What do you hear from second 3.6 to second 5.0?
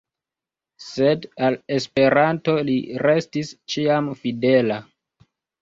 ĉiam fidela.